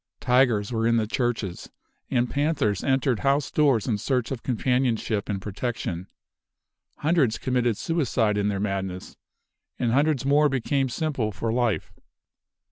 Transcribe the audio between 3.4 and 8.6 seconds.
doors in search of companionship and protection. Hundreds committed suicide in their